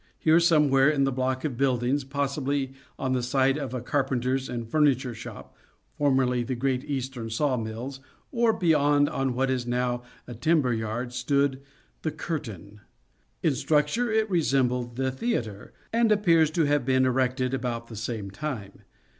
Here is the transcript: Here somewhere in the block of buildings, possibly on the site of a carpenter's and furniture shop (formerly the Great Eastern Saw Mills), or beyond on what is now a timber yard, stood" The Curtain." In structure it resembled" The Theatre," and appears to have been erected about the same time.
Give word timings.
Here 0.17 0.39
somewhere 0.39 0.89
in 0.89 1.03
the 1.03 1.11
block 1.11 1.45
of 1.45 1.57
buildings, 1.57 2.03
possibly 2.03 2.73
on 2.97 3.13
the 3.13 3.21
site 3.21 3.55
of 3.55 3.71
a 3.71 3.81
carpenter's 3.81 4.49
and 4.49 4.67
furniture 4.67 5.13
shop 5.13 5.55
(formerly 5.95 6.41
the 6.41 6.55
Great 6.55 6.83
Eastern 6.85 7.29
Saw 7.29 7.55
Mills), 7.55 7.99
or 8.31 8.51
beyond 8.51 9.07
on 9.09 9.35
what 9.35 9.51
is 9.51 9.67
now 9.67 10.01
a 10.25 10.33
timber 10.33 10.73
yard, 10.73 11.13
stood" 11.13 11.61
The 12.01 12.09
Curtain." 12.09 12.81
In 13.43 13.53
structure 13.53 14.11
it 14.11 14.27
resembled" 14.27 14.95
The 14.95 15.11
Theatre," 15.11 15.71
and 15.93 16.11
appears 16.11 16.49
to 16.49 16.63
have 16.63 16.83
been 16.83 17.05
erected 17.05 17.53
about 17.53 17.85
the 17.85 17.95
same 17.95 18.31
time. 18.31 18.81